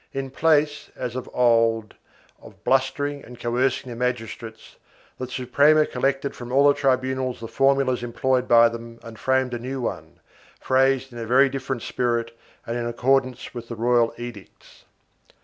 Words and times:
In 0.13 0.31
place, 0.31 0.89
as 0.95 1.15
of 1.15 1.29
old, 1.31 1.93
of 2.41 2.63
blustering 2.63 3.23
and 3.23 3.39
coercing 3.39 3.91
the 3.91 3.95
magistrates, 3.95 4.77
the 5.19 5.27
Suprema 5.27 5.85
collected 5.85 6.35
from 6.35 6.51
all 6.51 6.67
the 6.67 6.73
tribunals 6.73 7.39
the 7.39 7.47
formulas 7.47 8.01
employed 8.01 8.47
by 8.47 8.67
them 8.67 8.97
and 9.03 9.19
framed 9.19 9.53
a 9.53 9.59
new 9.59 9.79
one, 9.79 10.19
phrased 10.59 11.13
in 11.13 11.19
a 11.19 11.27
very 11.27 11.49
different 11.49 11.83
spirit 11.83 12.35
and 12.65 12.77
in 12.79 12.87
accordance 12.87 13.53
with 13.53 13.67
the 13.67 13.75
royal 13.75 14.11
edicts. 14.17 14.85